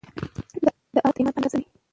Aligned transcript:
د 0.93 0.95
هغه 0.97 1.11
د 1.13 1.19
ایمان 1.19 1.33
په 1.33 1.39
اندازه 1.39 1.55
وي 1.59 1.65